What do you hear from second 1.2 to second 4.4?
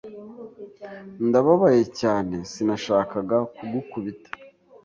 Ndababaye cyane. Sinashakaga kugukubita.